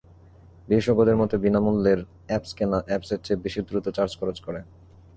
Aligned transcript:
বিশেষজ্ঞদের 0.67 1.19
মতে, 1.21 1.35
বিনা 1.43 1.59
মূল্যের 1.65 1.99
অ্যাপস 2.27 2.51
কেনা 2.57 2.79
অ্যাপসের 2.87 3.19
চেয়ে 3.25 3.41
বেশি 3.43 3.59
দ্রুত 3.67 3.85
চার্জ 3.97 4.11
খরচ 4.19 4.37
করে। 4.39 4.59